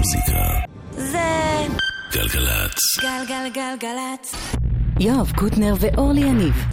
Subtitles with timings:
[0.00, 0.44] המוזיקה.
[0.96, 1.18] זה...
[2.12, 2.78] גלגלצ.
[3.00, 4.34] גלגלגלגלצ.
[5.00, 6.64] יואב קוטנר ואורלי יניב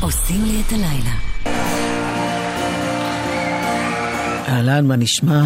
[0.00, 1.14] עושים לי את הלילה.
[4.48, 5.42] אהלן, מה נשמע?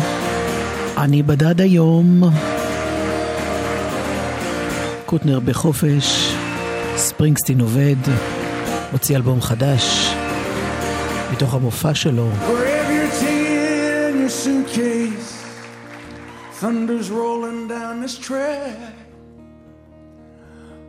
[0.98, 2.22] אני בדד היום.
[5.06, 6.34] קוטנר בחופש,
[6.96, 7.96] ספרינגסטין עובד,
[8.92, 10.14] הוציא אלבום חדש,
[11.32, 12.30] מתוך המופע שלו.
[16.56, 18.94] Thunder's rolling down this track.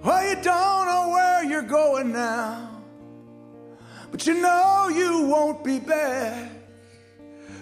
[0.01, 2.69] Well, you don't know where you're going now,
[4.09, 6.51] but you know you won't be back.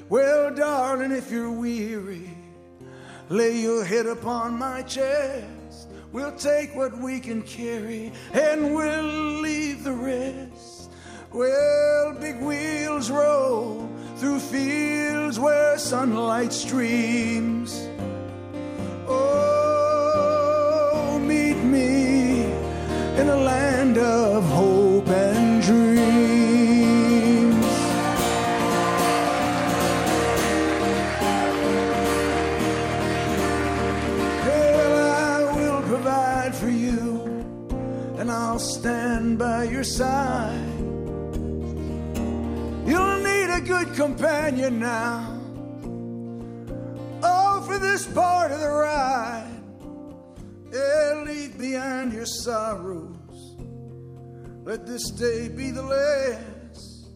[0.08, 2.30] Well, darling, if you're weary,
[3.30, 5.90] lay your head upon my chest.
[6.12, 10.92] We'll take what we can carry and we'll leave the rest.
[11.34, 13.90] Well, big wheels roll
[14.26, 17.88] through fields where sunlight streams.
[19.08, 20.40] Oh,
[21.22, 22.46] meet me
[23.22, 25.86] in a land of hope and dreams.
[34.44, 37.46] Well, I will provide for you,
[38.18, 40.55] and I'll stand by your side.
[43.56, 45.40] A good companion now.
[47.24, 49.62] Oh, for this part of the ride,
[50.74, 53.56] yeah, leave behind your sorrows.
[54.64, 57.08] Let this day be the last.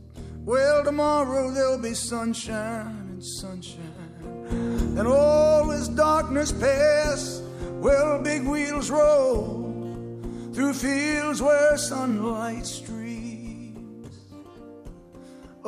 [0.46, 7.42] Well, tomorrow there'll be sunshine and sunshine, and all this darkness pass.
[7.82, 10.22] Well, big wheels roll
[10.54, 12.99] through fields where sunlight streams.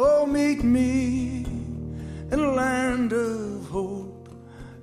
[0.04, 1.46] Oh, meet me
[2.32, 4.30] in a land of hope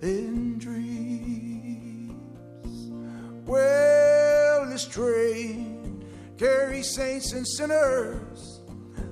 [0.01, 2.13] and dreams.
[3.45, 6.05] Well, this train
[6.39, 8.61] carries saints and sinners.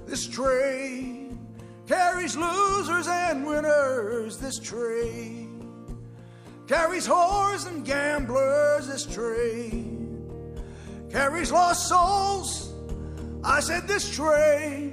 [0.06, 1.45] This train
[1.89, 4.39] carries losers and winners.
[4.39, 5.99] This train
[6.69, 8.87] carries whores and gamblers.
[8.87, 10.22] This train
[11.11, 12.72] carries lost souls.
[13.43, 14.86] I said, This train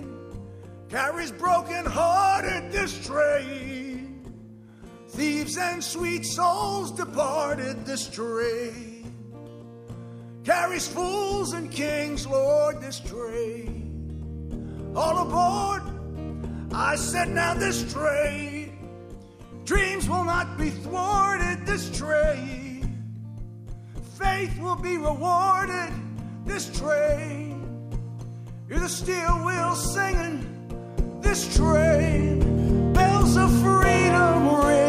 [0.94, 4.32] carries broken hearted this train.
[5.10, 9.12] Thieves and sweet souls departed this train.
[10.44, 14.94] Carries fools and kings, Lord, this train.
[14.96, 15.82] All aboard,
[16.72, 18.78] I said, now this train.
[19.66, 23.04] Dreams will not be thwarted this train.
[24.20, 25.92] Faith will be rewarded
[26.46, 27.66] this train.
[28.70, 30.53] You're the steel wheel singing
[31.24, 34.83] this train, bells of freedom ringing.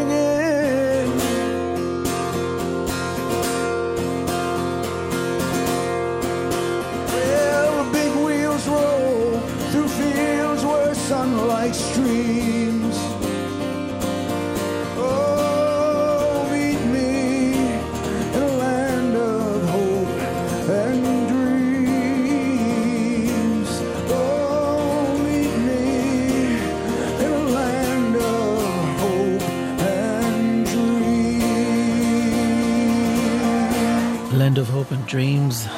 [34.44, 35.68] Land of Hope and Dreams,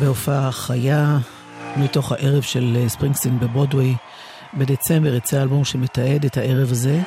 [0.00, 1.18] בהופעה חיה
[1.76, 3.94] מתוך הערב של אה, ספרינגסטין בברודוויי.
[4.54, 7.00] בדצמבר יצא אלבום שמתעד את הערב הזה.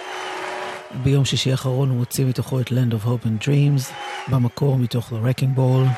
[1.03, 3.93] ביום שישי האחרון הוא הוציא מתוכו את Land of Hope and Dreams,
[4.27, 5.89] במקור מתוך The Wrecking Ball.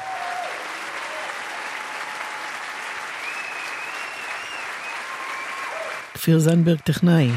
[6.13, 7.31] כפיר זנדברג טכנאי,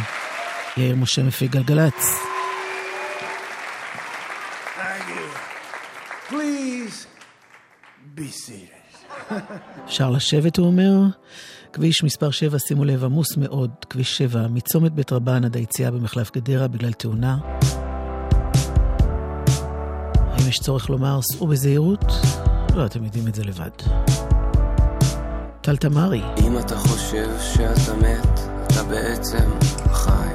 [0.77, 2.32] יאיר משה מפיק גלגלצ.
[10.03, 10.93] אפשר לשבת, הוא אומר.
[11.73, 16.31] כביש מספר 7, שימו לב, עמוס מאוד, כביש 7, מצומת בית רבן עד היציאה במחלף
[16.37, 17.39] גדרה בגלל תאונה.
[20.17, 22.05] האם יש צורך לומר, סעו בזהירות?
[22.75, 23.71] לא, אתם יודעים את זה לבד.
[25.61, 29.51] טל תמרי, אם אתה חושב שאתה מת, אתה בעצם
[29.93, 30.35] חי.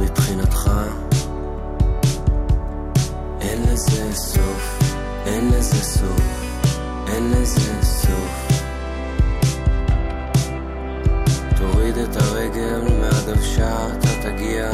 [0.00, 0.70] מבחינתך,
[3.40, 4.82] אין לזה סוף,
[5.26, 6.39] אין לזה סוף,
[7.12, 8.52] אין לזה סוף.
[11.56, 14.70] תוריד את הרגל מהדוושה, אתה תגיע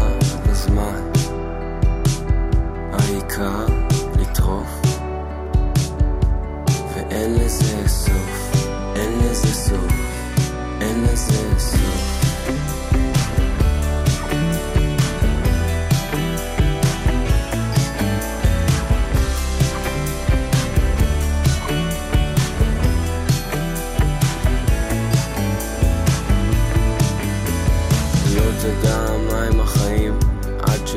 [0.48, 1.12] בזמן.
[2.92, 3.66] העיקר
[4.18, 4.80] לטרוף.
[6.94, 8.56] ואין לזה סוף,
[8.96, 9.92] אין לזה סוף,
[10.80, 12.15] אין לזה סוף.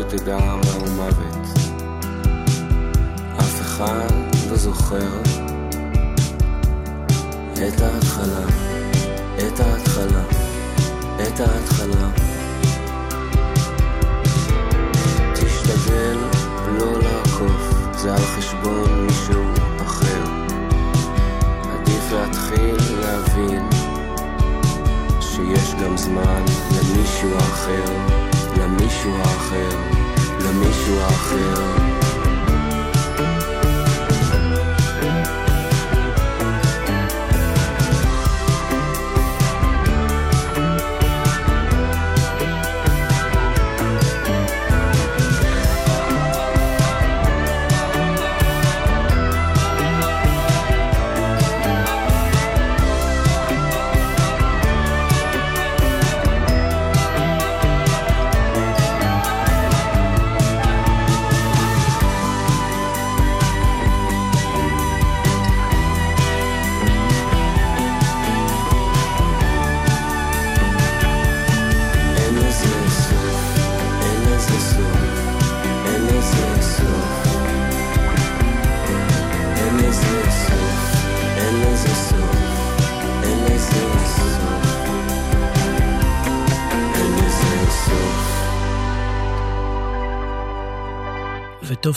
[0.10, 1.48] תדע מהו מוות.
[3.40, 4.08] אף אחד
[4.50, 5.22] לא זוכר
[7.54, 8.46] את ההתחלה,
[9.38, 10.24] את ההתחלה,
[11.22, 12.10] את ההתחלה.
[15.34, 16.18] תשתדל
[16.80, 19.44] לא לעקוף, זה על חשבון מישהו
[19.82, 20.24] אחר.
[21.74, 23.70] עדיף להתחיל להבין
[25.22, 28.39] שיש גם זמן למישהו אחר.
[28.58, 29.78] למישהו האחר,
[30.40, 32.19] למישהו האחר.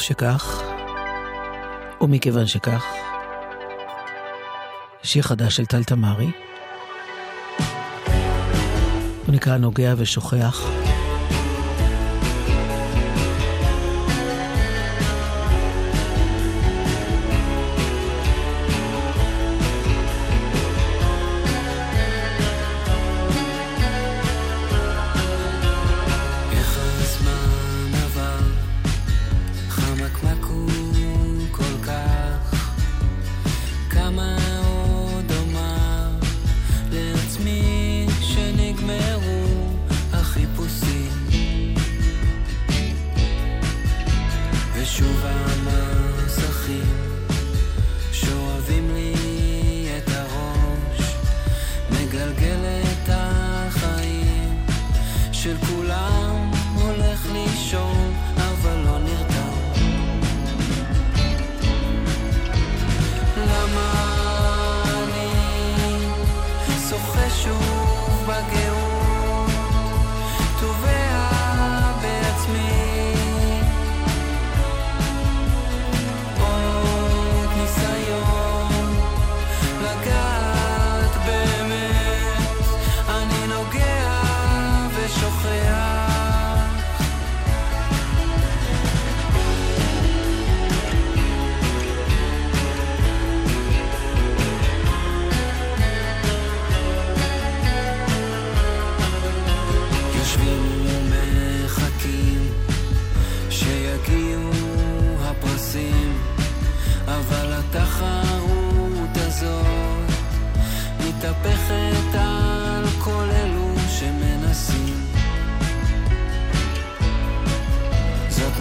[0.02, 0.62] שכך,
[2.00, 2.84] ומכיוון שכך,
[5.02, 6.31] שיר חדש של טל תמרי.
[9.26, 10.66] הוא נקרא נוגע ושוכח.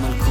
[0.02, 0.31] personal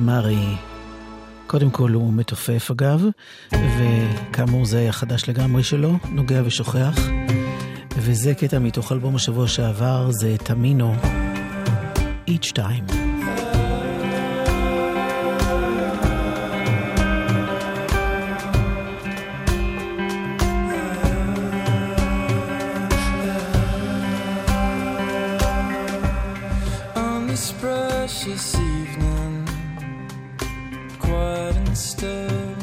[0.00, 0.56] קמרי.
[1.46, 3.04] קודם כל הוא מתופף אגב,
[3.52, 6.98] וכאמור זה היה חדש לגמרי שלו, נוגע ושוכח.
[7.96, 10.94] וזה קטע מתוך אלבום השבוע שעבר, זה תמינו,
[12.28, 13.10] each time.
[28.22, 28.69] she sees
[31.80, 32.54] still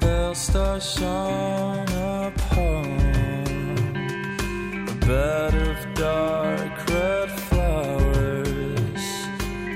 [0.00, 1.88] they'll shine
[2.28, 2.84] upon
[4.86, 9.04] a bed of dark red flowers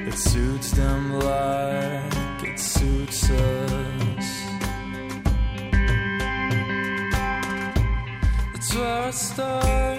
[0.06, 4.28] It suits them like it suits us.
[8.54, 9.91] It's where I start.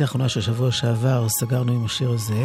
[0.00, 2.44] התוכנית האחרונה של שבוע שעבר סגרנו עם השיר הזה,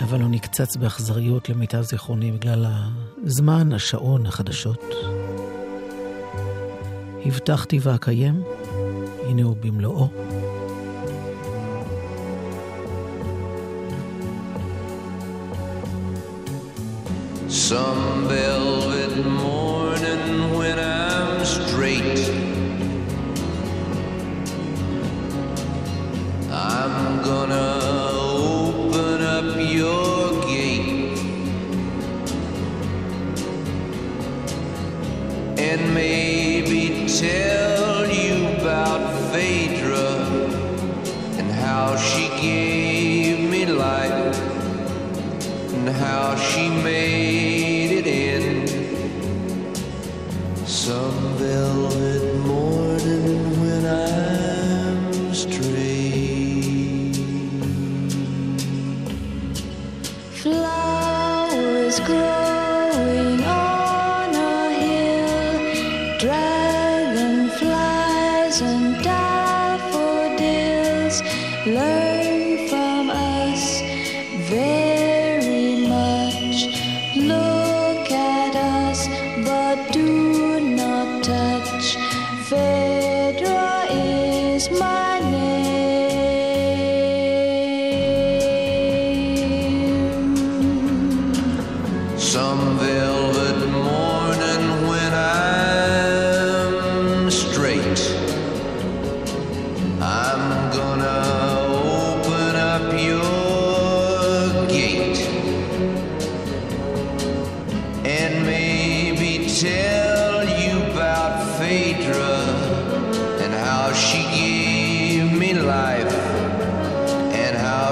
[0.00, 2.66] אבל הוא נקצץ באכזריות למיטב זיכרוני בגלל
[3.24, 4.94] הזמן, השעון, החדשות.
[7.26, 8.42] הבטחתי ואקיים,
[9.28, 10.08] הנה הוא במלואו.
[17.48, 19.14] Some velvet
[19.44, 20.26] morning
[20.58, 22.45] when I'm straight.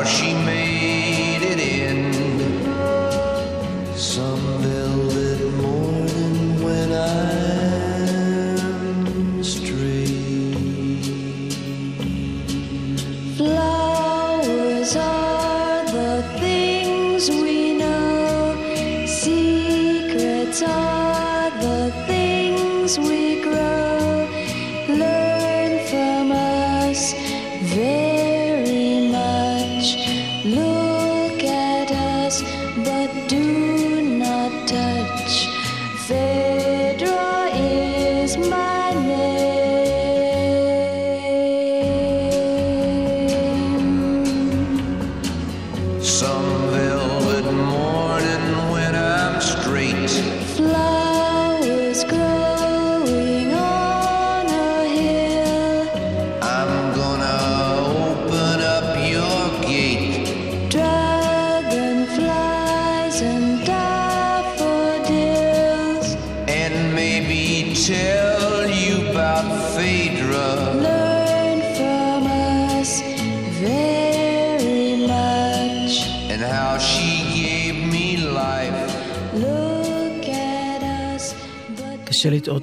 [0.07, 0.64] She made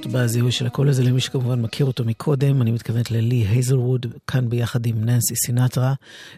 [0.06, 4.48] לטעות בזיהוי של הקול הזה למי שכמובן מכיר אותו מקודם, אני מתכוונת ללי הייזלווד, כאן
[4.48, 5.94] ביחד עם ננסי סינטרה,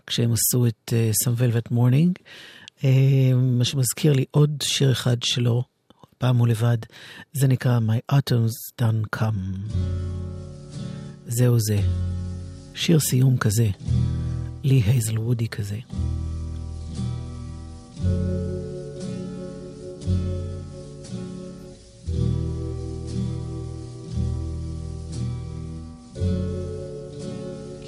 [0.06, 2.22] כשהם עשו את uh, Some Morning.
[2.78, 2.84] Uh,
[3.34, 5.62] מה שמזכיר לי עוד שיר אחד שלו,
[6.18, 6.78] פעם הוא לבד,
[7.32, 9.72] זה נקרא My Autumn's Done Come.
[11.26, 11.80] זהו זה.
[12.74, 13.68] שיר סיום כזה,
[14.64, 15.76] לי הייזלוודי כזה.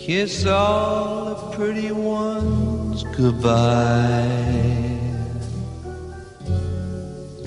[0.06, 4.22] Kiss all the pretty ones goodbye.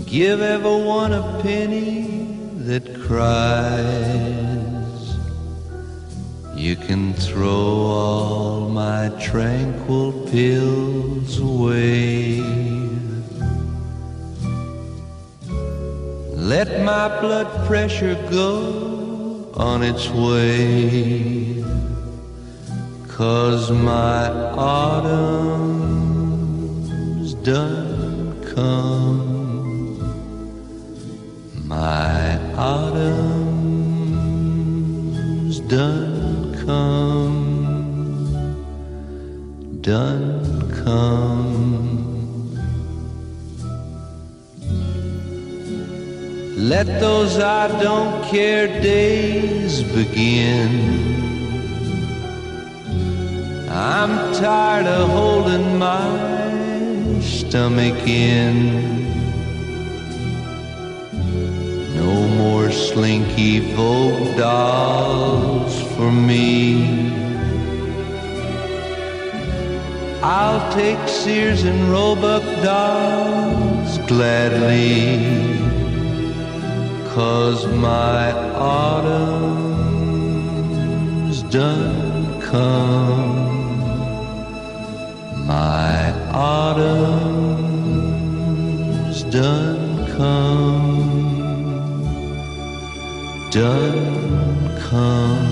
[0.06, 2.36] Give everyone a penny
[2.68, 3.88] that cries.
[6.54, 12.42] You can throw all my tranquil pills away.
[16.36, 21.59] Let my blood pressure go on its way.
[23.20, 25.34] Cause my autumn's
[27.34, 30.00] done come.
[31.68, 33.20] My autumn's
[35.60, 37.42] done come.
[39.82, 42.56] Done come.
[46.56, 51.29] Let those I don't care days begin.
[53.82, 58.74] I'm tired of holding my stomach in.
[61.96, 67.10] No more slinky folk dolls for me.
[70.22, 75.22] I'll take Sears and Roebuck dolls gladly.
[77.16, 79.14] Cause my autumn's
[81.44, 83.49] done come.
[85.50, 86.80] My autumn's
[89.24, 91.10] done come.
[93.50, 95.49] Done come.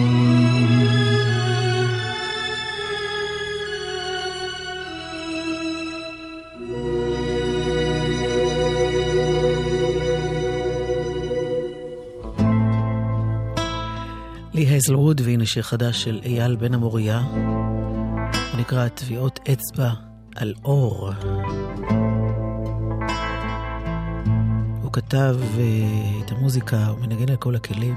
[14.89, 17.19] לי הייזלווד, והנה שיר חדש של אייל בן המוריה.
[17.19, 19.89] הוא נקרא טביעות אצבע
[20.35, 21.11] על אור.
[24.81, 27.95] הוא כתב uh, את המוזיקה, הוא מנגן על כל הכלים.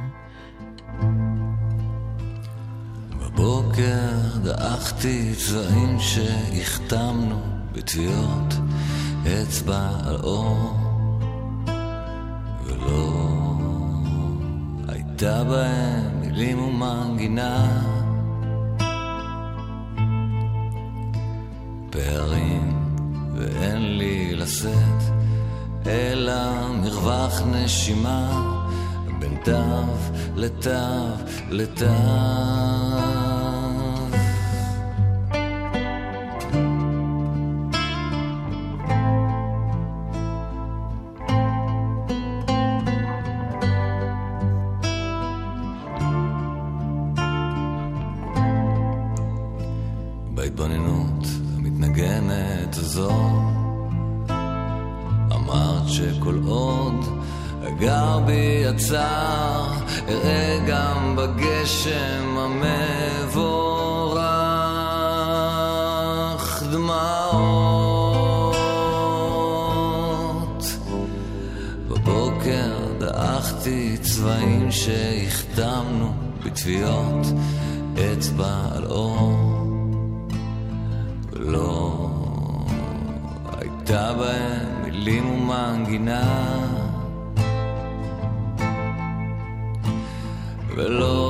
[3.21, 4.09] בבוקר
[4.45, 7.41] דעכתי צבעים שהחתמנו
[7.73, 8.55] בטביעות
[9.23, 10.77] אצבע על אור
[12.65, 13.27] ולא
[14.89, 17.83] הייתה בהם מילים ומנגינה.
[21.91, 22.89] פערים
[23.35, 25.03] ואין לי לשאת
[25.87, 28.43] אלא מרווח נשימה
[29.19, 29.53] בין תו
[30.37, 30.71] לתו
[31.51, 31.87] לתו
[61.47, 63.43] גם בגשם המבורך
[66.73, 67.47] דמעות.
[71.89, 76.13] בבוקר דעכתי צבעים שהחתמנו
[76.45, 77.27] בטביעות
[77.95, 79.33] אצבע על אור.
[81.33, 82.11] ולא
[83.59, 86.57] הייתה בהם מילים ומנגינה.
[90.77, 91.26] ולא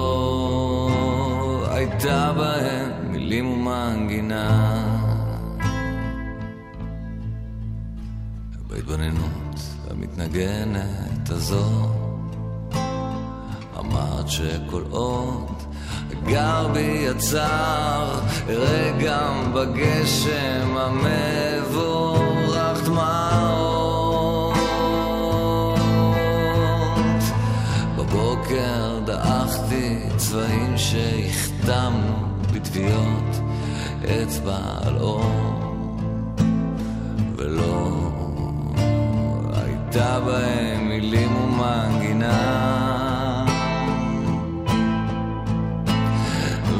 [8.86, 11.88] בהתבוננות המתנגנת הזו
[13.78, 15.62] אמרת שכל עוד
[16.26, 24.56] גר בי יצר, אראה גם בגשם המבורך דמעות.
[27.96, 33.40] בבוקר דעכתי צבעים שהחתמנו בטביעות
[34.04, 35.55] אצבע על אור,
[39.96, 42.66] הייתה בהם מילים ומנגינה.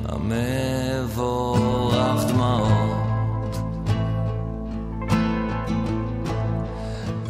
[0.09, 1.45] המבורך
[2.27, 3.57] דמעות.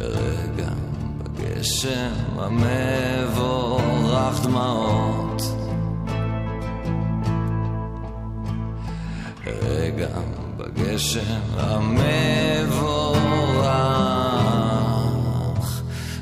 [0.00, 0.70] רגע
[1.18, 3.91] בגשם המבורך
[4.44, 5.42] דמעות.
[9.46, 10.08] רגע
[10.56, 13.02] בגשם המבורך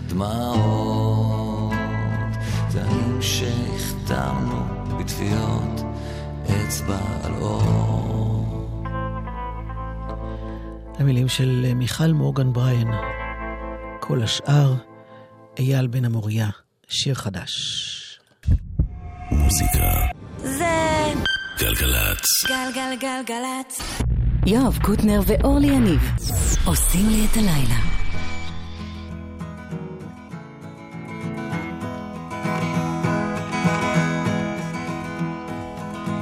[0.06, 1.72] דמעות
[2.68, 4.64] זנים שהחתמנו
[4.98, 5.80] בטביעות
[6.46, 8.20] אצבע על אור
[10.98, 12.88] המילים של מיכל מורגן בריין.
[14.00, 14.74] כל השאר,
[15.58, 16.48] אייל בן המוריה,
[16.88, 17.89] שיר חדש.
[19.49, 19.91] מוזיקה.
[20.37, 21.13] זה
[21.59, 22.25] גלגלצ.
[22.47, 24.01] גלגלגלגלצ.
[24.45, 26.11] יואב קוטנר ואורלי יניב
[26.65, 27.79] עושים לי את הלילה.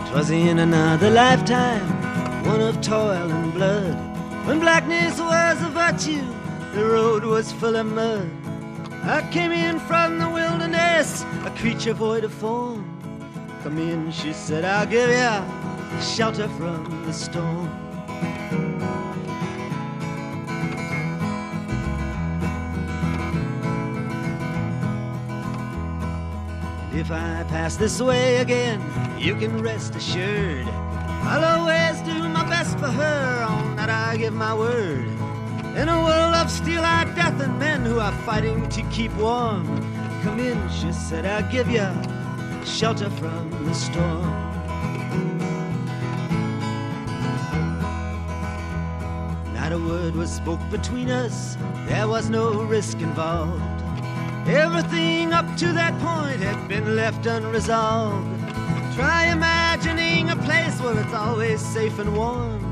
[0.09, 1.87] Twas in another lifetime,
[2.53, 3.95] one of toil and blood.
[4.45, 6.27] When blackness was a virtue,
[6.75, 8.29] the road was full of mud.
[9.17, 11.09] I came in from the wilderness,
[11.49, 12.81] a creature void of form.
[13.62, 17.68] Come in, she said, I'll give you shelter from the storm.
[26.90, 28.80] And if I pass this way again,
[29.18, 30.66] you can rest assured.
[30.68, 35.04] I'll always do my best for her, on that I give my word.
[35.76, 39.66] In a world of steel-eyed death and men who are fighting to keep warm,
[40.22, 41.86] come in, she said, I'll give you
[42.68, 44.22] shelter from the storm.
[49.54, 53.62] Not a word was spoke between us, there was no risk involved.
[54.46, 58.26] Everything up to that point had been left unresolved.
[58.94, 62.62] Try imagining a place where it's always safe and warm.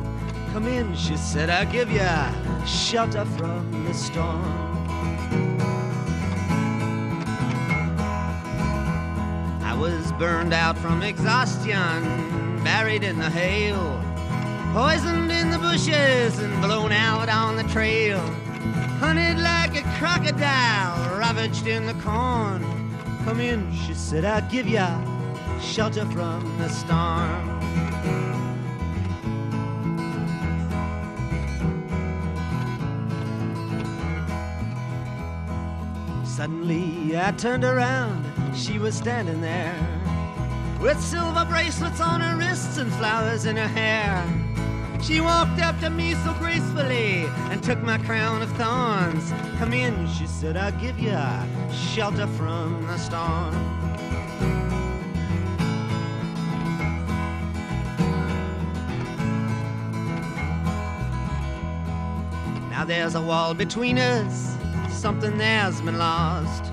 [0.52, 4.76] Come in, she said, I'll give you shelter from the storm.
[10.18, 14.02] Burned out from exhaustion, buried in the hail,
[14.72, 18.18] poisoned in the bushes and blown out on the trail,
[18.98, 22.64] hunted like a crocodile, ravaged in the corn.
[23.24, 24.86] Come in, she said, I'll give you
[25.60, 27.52] shelter from the storm.
[36.24, 38.24] Suddenly I turned around,
[38.54, 39.95] she was standing there
[40.80, 44.24] with silver bracelets on her wrists and flowers in her hair.
[45.02, 49.32] She walked up to me so gracefully and took my crown of thorns.
[49.58, 51.16] Come in, she said, I'll give you
[51.72, 53.54] shelter from the storm.
[62.70, 64.56] Now there's a wall between us,
[64.90, 66.65] something there's been lost.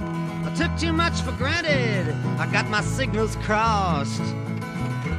[0.55, 4.21] Took too much for granted, I got my signals crossed.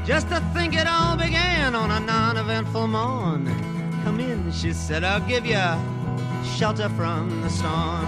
[0.06, 3.46] Just to think it all began on a non eventful morn.
[4.04, 5.58] Come in, she said, I'll give you
[6.56, 8.06] shelter from the storm.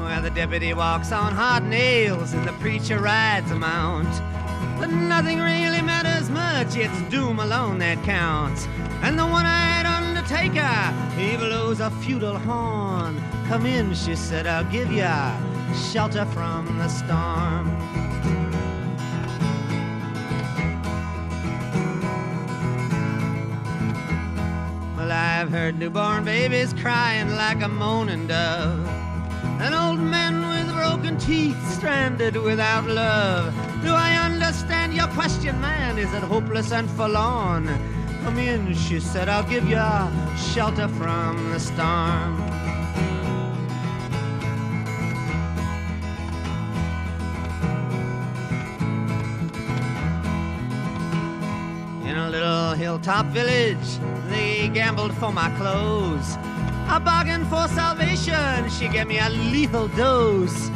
[0.00, 4.37] Where the deputy walks on hot nails and the preacher rides a mount.
[4.78, 8.66] But nothing really matters much, it's doom alone that counts.
[9.02, 13.20] And the one-eyed undertaker, he blows a feudal horn.
[13.48, 15.36] Come in, she said, I'll give ya
[15.92, 17.66] shelter from the storm.
[24.96, 28.86] Well, I've heard newborn babies crying like a moaning dove.
[29.60, 33.52] An old man with broken teeth, stranded without love.
[33.82, 34.17] Do I
[34.92, 37.66] your question, man, is it hopeless and forlorn?
[38.22, 39.82] Come in, she said, I'll give you
[40.36, 42.40] shelter from the storm.
[52.06, 53.98] In a little hilltop village,
[54.28, 56.36] they gambled for my clothes.
[56.88, 60.70] I bargained for salvation, she gave me a lethal dose.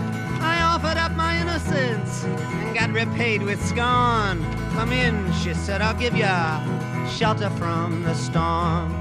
[1.74, 4.44] And got repaid with scorn.
[4.72, 6.26] Come in, she said, I'll give you
[7.10, 8.92] shelter from the storm.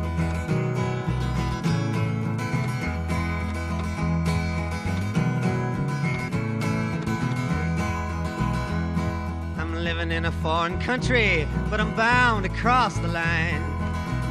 [9.57, 13.62] I'm living in a foreign country, but I'm bound to cross the line.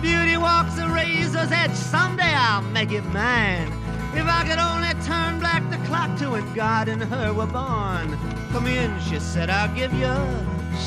[0.01, 3.71] Beauty walks a razor's edge, someday I'll make it mine.
[4.15, 5.00] If I could only
[5.41, 8.09] back the clock to when God and her were born.
[8.53, 10.15] Come in, she said, I'll give you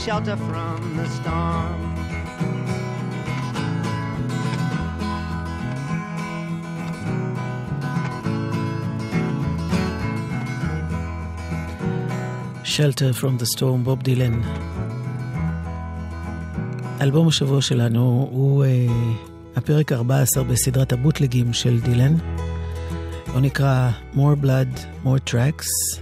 [0.01, 1.79] shelter from the storm.
[12.63, 14.41] Shelter from the Storm, בוב דילן.
[17.01, 18.67] אלבום השבוע שלנו הוא uh,
[19.55, 22.13] הפרק 14 בסדרת הבוטלגים של דילן.
[23.33, 25.99] הוא נקרא More Blood, More Tracks.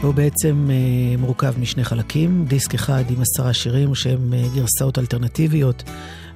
[0.00, 5.82] והוא בעצם uh, מורכב משני חלקים, דיסק אחד עם עשרה שירים שהם uh, גרסאות אלטרנטיביות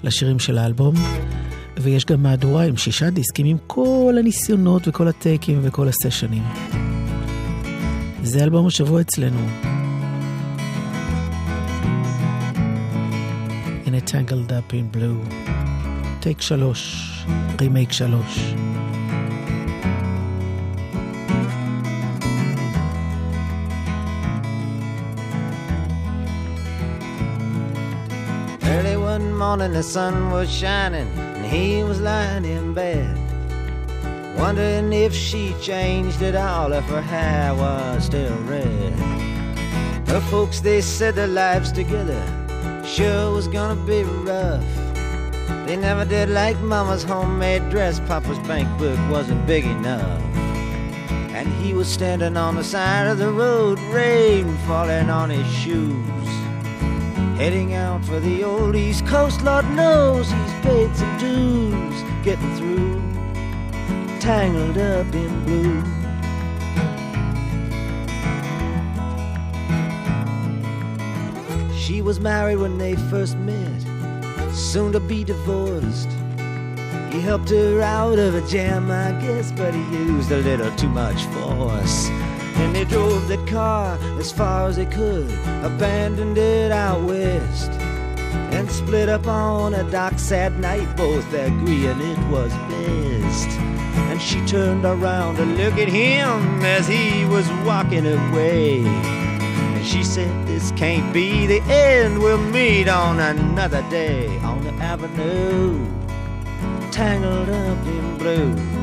[0.03, 0.95] לשירים של האלבום.
[1.77, 6.43] ויש גם מהדורה עם שישה דיסקים עם כל הניסיונות וכל הטייקים וכל הסשנים.
[8.23, 9.41] זה אלבום השבוע אצלנו.
[13.87, 15.35] In a tangled up in blue.
[16.21, 17.11] טייק שלוש,
[17.61, 18.55] רימייק שלוש.
[29.57, 33.17] Morning the sun was shining and he was lying in bed.
[34.37, 38.93] Wondering if she changed at all, if her hair was still red.
[40.09, 42.23] Her folks, they said their lives together
[42.85, 44.63] sure was gonna be rough.
[45.67, 50.21] They never did like Mama's homemade dress, Papa's bank book wasn't big enough.
[51.39, 56.16] And he was standing on the side of the road, rain falling on his shoes.
[57.37, 62.03] Heading out for the old East Coast, Lord knows he's paid some dues.
[62.25, 62.99] Getting through,
[64.21, 65.83] tangled up in blue.
[71.77, 73.83] She was married when they first met,
[74.55, 76.09] soon to be divorced.
[77.13, 80.89] He helped her out of a jam, I guess, but he used a little too
[80.89, 82.09] much force.
[82.59, 85.31] And they drove that car as far as they could,
[85.63, 87.71] abandoned it out west,
[88.51, 93.51] and split up on a dock sad night, both agreeing it was best.
[94.11, 98.81] And she turned around to look at him as he was walking away.
[98.85, 104.73] And she said, This can't be the end, we'll meet on another day on the
[104.83, 105.87] avenue,
[106.91, 108.76] tangled up in blue.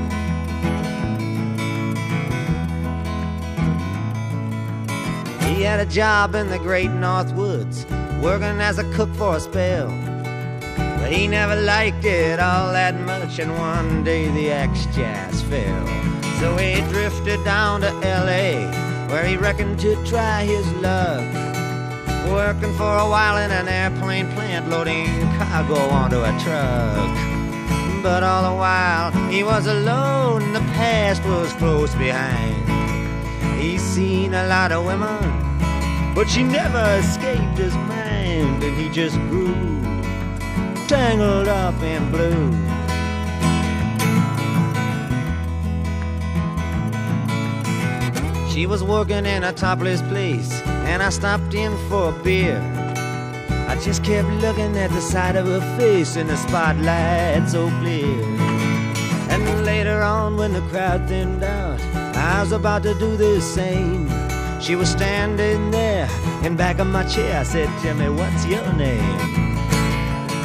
[5.54, 7.86] He had a job in the great North Woods,
[8.24, 9.88] working as a cook for a spell.
[10.98, 15.88] But he never liked it all that much, and one day the axe just fell.
[16.40, 18.66] So he drifted down to L.A.,
[19.10, 21.22] where he reckoned to try his luck.
[22.32, 25.06] Working for a while in an airplane plant, loading
[25.38, 27.14] cargo onto a truck.
[28.02, 32.53] But all the while he was alone, the past was close behind.
[33.64, 35.24] He's seen a lot of women,
[36.14, 39.56] but she never escaped his mind, and he just grew
[40.86, 42.52] tangled up in blue.
[48.52, 50.52] She was working in a topless place,
[50.92, 52.60] and I stopped in for a beer.
[53.70, 58.22] I just kept looking at the side of her face in the spotlight so clear.
[59.32, 64.10] And later on, when the crowd thinned out, I was about to do the same.
[64.62, 66.08] She was standing there
[66.44, 67.40] in back of my chair.
[67.40, 69.44] I said, Tell me, what's your name?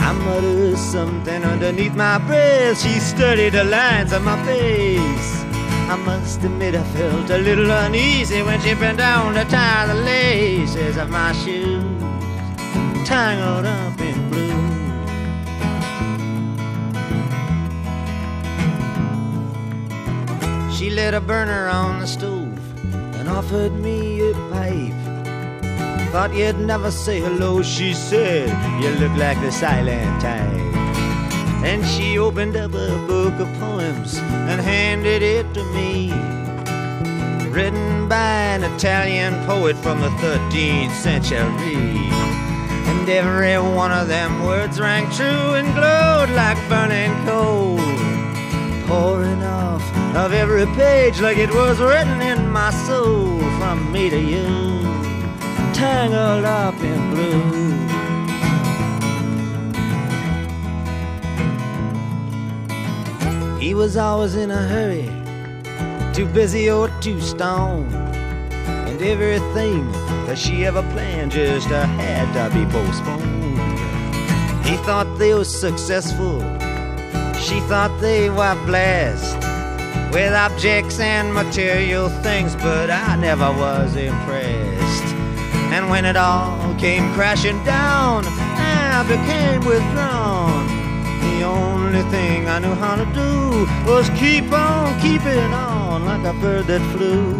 [0.00, 2.80] I muttered something underneath my breath.
[2.80, 5.44] She studied the lines on my face.
[5.90, 9.94] I must admit I felt a little uneasy when she bent down to tie the
[9.94, 12.02] laces of my shoes,
[13.06, 14.57] tangled up in blue.
[20.78, 22.56] She lit a burner on the stove
[23.16, 24.94] and offered me a pipe.
[26.12, 28.48] Thought you'd never say hello, she said.
[28.80, 30.76] You look like the silent type.
[31.66, 36.12] And she opened up a book of poems and handed it to me.
[37.50, 41.74] Written by an Italian poet from the 13th century.
[42.86, 47.97] And every one of them words rang true and glowed like burning coal.
[48.88, 49.82] Pouring off
[50.16, 54.46] of every page like it was written in my soul from me to you,
[55.74, 57.68] tangled up in blue.
[63.60, 65.10] He was always in a hurry,
[66.14, 67.92] too busy or too stoned.
[68.88, 69.92] And everything
[70.26, 73.58] that she ever planned just had to be postponed.
[74.64, 76.40] He thought they were successful,
[77.48, 79.36] she thought they were blessed
[80.12, 85.04] with objects and material things, but I never was impressed.
[85.72, 90.66] And when it all came crashing down, I became withdrawn.
[91.20, 96.38] The only thing I knew how to do was keep on keeping on like a
[96.38, 97.32] bird that flew,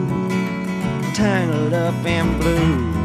[1.12, 2.97] tangled up in blue.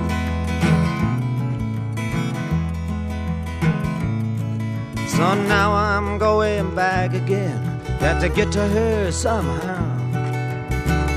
[5.15, 7.61] So now I'm going back again.
[7.99, 9.85] Got to get to her somehow.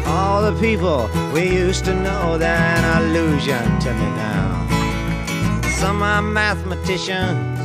[0.07, 5.63] All the people we used to know, they're an illusion to me now.
[5.81, 7.59] Some are mathematicians,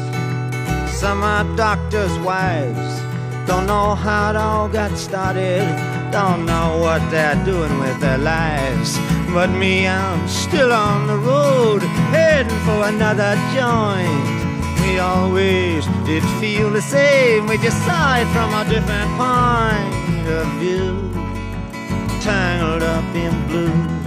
[0.98, 3.02] some are doctors' wives.
[3.46, 5.68] Don't know how it all got started,
[6.12, 8.98] don't know what they're doing with their lives.
[9.34, 11.82] But me, I'm still on the road,
[12.14, 14.51] heading for another joint.
[14.82, 20.48] We always did feel the same, we just saw it from a different point of
[20.60, 21.12] view.
[22.22, 24.01] Tangled up in blue.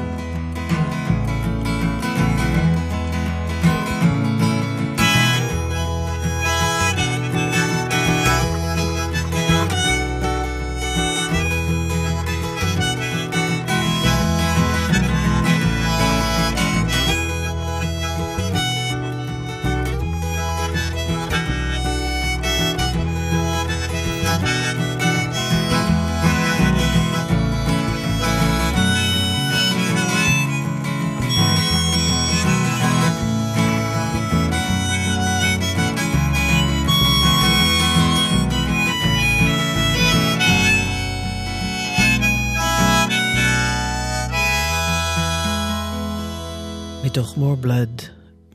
[47.44, 48.02] More blood,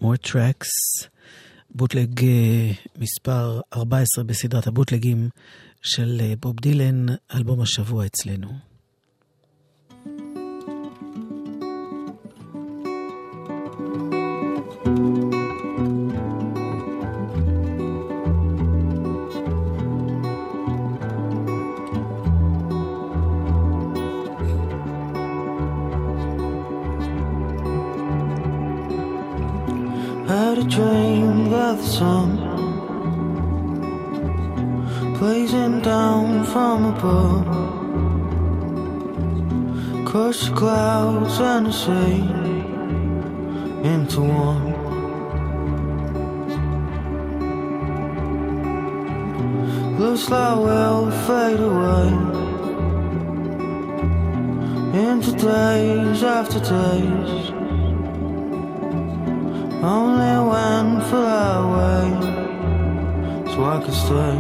[0.01, 0.71] more tracks,
[1.69, 5.29] בוטלג אה, מספר 14 בסדרת הבוטלגים
[5.81, 8.68] של אה, בוב דילן, אלבום השבוע אצלנו.
[30.70, 32.38] Dream that the sun
[35.17, 37.45] blazing down from above,
[40.05, 42.22] crushed the clouds and the sea
[43.84, 44.76] into one.
[49.99, 52.09] Looks like we'll fade away
[55.03, 57.59] into days after days.
[59.82, 62.09] Only went for that way
[63.53, 64.36] So I could stay.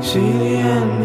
[0.00, 1.01] See the end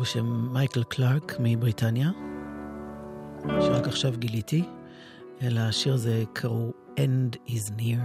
[0.00, 2.10] בשם מייקל קלארק מבריטניה,
[3.60, 4.64] שרק עכשיו גיליתי,
[5.42, 8.00] אלא השיר הזה קראו End is Near.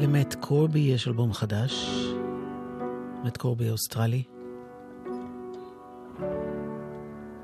[0.00, 2.04] למט קורבי יש אלבום חדש,
[3.24, 4.22] מט קורבי אוסטרלי.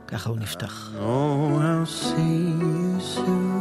[0.07, 0.93] ככה הוא נפתח.
[0.95, 1.01] Oh,
[1.61, 3.52] I'll see you soon.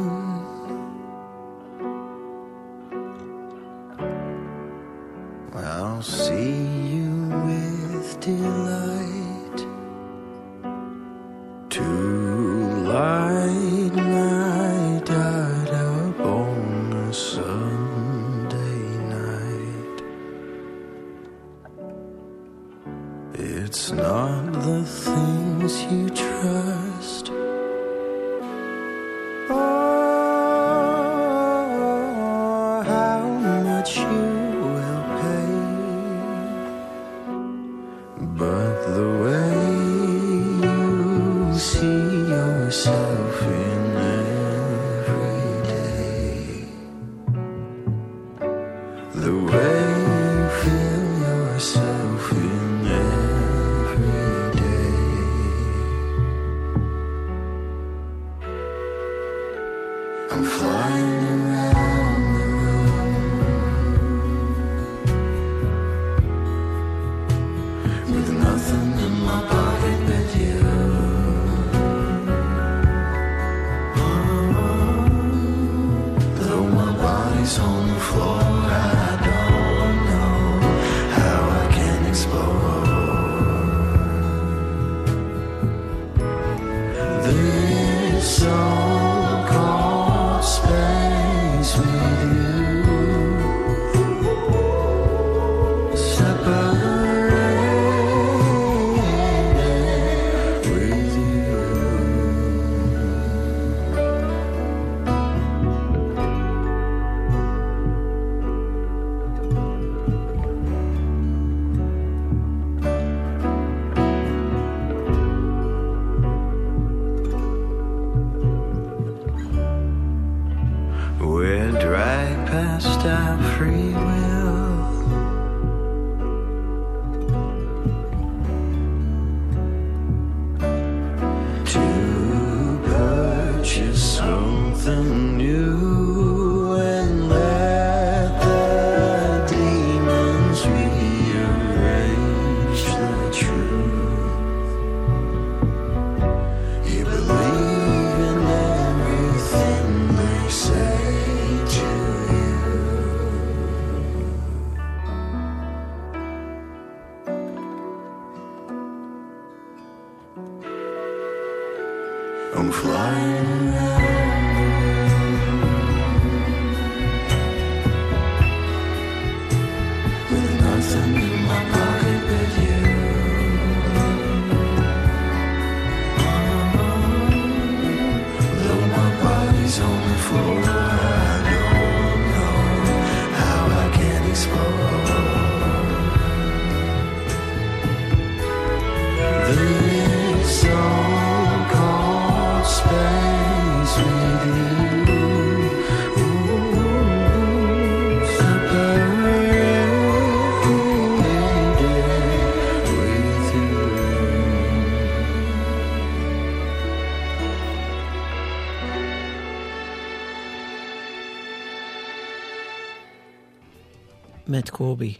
[214.81, 215.13] קורבי.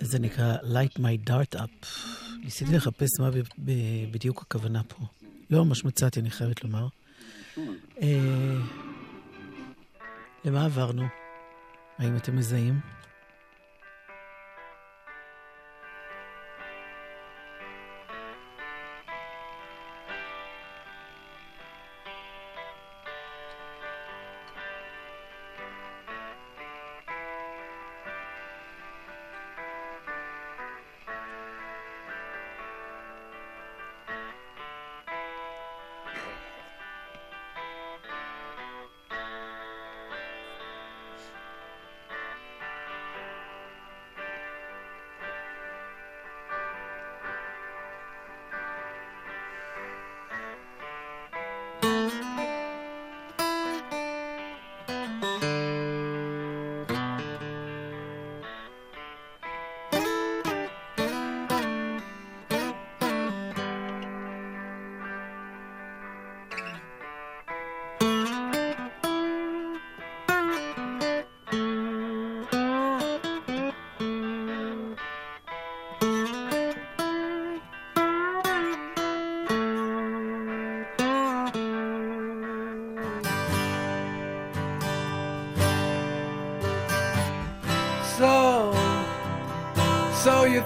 [0.00, 1.86] זה נקרא Light My Dart Up.
[2.44, 3.30] ניסיתי לחפש מה
[4.10, 5.04] בדיוק הכוונה פה.
[5.50, 6.88] לא ממש מצאתי, אני חייבת לומר.
[8.02, 8.56] אה,
[10.44, 11.02] למה עברנו?
[11.98, 12.80] האם אתם מזהים?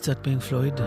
[0.00, 0.80] קצת פינק פלויד.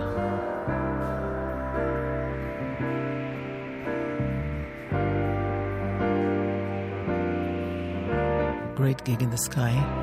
[8.76, 10.03] Great Gig in the Sky.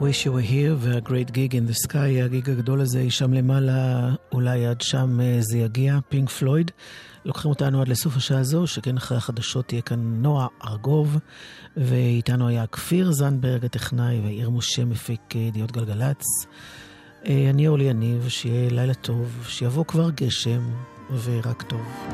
[0.00, 4.10] Wish You Were Here וה-Great Gig in the Sky, הגיג הגדול הזה היא שם למעלה,
[4.32, 6.70] אולי עד שם אה, זה יגיע, פינק פלויד.
[7.24, 11.18] לוקחים אותנו עד לסוף השעה הזו, שכן אחרי החדשות תהיה כאן נועה ארגוב,
[11.76, 16.24] ואיתנו היה כפיר זנדברג הטכנאי ויאיר משה מפיק אה, ידיעות גלגלצ.
[17.26, 20.70] אה, אני אורלי יניב, שיהיה לילה טוב, שיבוא כבר גשם,
[21.24, 22.10] ורק טוב.